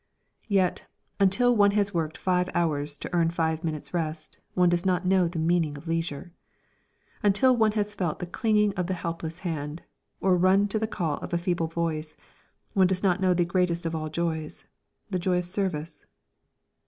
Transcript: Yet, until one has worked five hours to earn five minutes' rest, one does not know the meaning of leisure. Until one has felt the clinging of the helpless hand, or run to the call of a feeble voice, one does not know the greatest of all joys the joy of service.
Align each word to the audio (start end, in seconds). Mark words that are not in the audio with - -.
Yet, 0.47 0.87
until 1.19 1.55
one 1.55 1.69
has 1.77 1.93
worked 1.93 2.17
five 2.17 2.49
hours 2.55 2.97
to 2.97 3.13
earn 3.13 3.29
five 3.29 3.63
minutes' 3.63 3.93
rest, 3.93 4.39
one 4.55 4.67
does 4.67 4.83
not 4.83 5.05
know 5.05 5.27
the 5.27 5.37
meaning 5.37 5.77
of 5.77 5.87
leisure. 5.87 6.31
Until 7.21 7.55
one 7.55 7.73
has 7.73 7.93
felt 7.93 8.17
the 8.17 8.25
clinging 8.25 8.73
of 8.73 8.87
the 8.87 8.95
helpless 8.95 9.41
hand, 9.45 9.83
or 10.19 10.35
run 10.35 10.67
to 10.69 10.79
the 10.79 10.87
call 10.87 11.17
of 11.19 11.35
a 11.35 11.37
feeble 11.37 11.67
voice, 11.67 12.15
one 12.73 12.87
does 12.87 13.03
not 13.03 13.21
know 13.21 13.35
the 13.35 13.45
greatest 13.45 13.85
of 13.85 13.93
all 13.93 14.09
joys 14.09 14.65
the 15.11 15.19
joy 15.19 15.37
of 15.37 15.45
service. 15.45 16.07